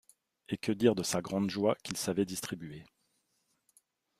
Et 0.49 0.57
que 0.57 0.71
dire 0.71 0.95
de 0.95 1.03
sa 1.03 1.21
grande 1.21 1.51
joie 1.51 1.75
qu’il 1.83 1.95
savait 1.95 2.25
distribuer. 2.25 2.83